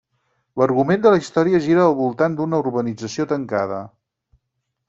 [0.61, 3.83] L'argument de la història gira al voltant d'una urbanització tancada.